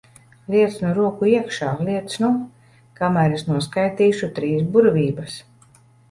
Liec 0.53 0.75
nu 0.83 0.91
roku 0.99 1.27
iekšā, 1.31 1.67
liec 1.89 2.15
nu! 2.23 2.29
Kamēr 2.99 3.35
es 3.35 3.43
noskaitīšu 3.49 4.31
trīs 4.39 4.65
burvības. 4.77 5.37